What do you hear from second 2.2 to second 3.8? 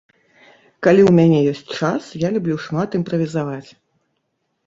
я люблю шмат імправізаваць.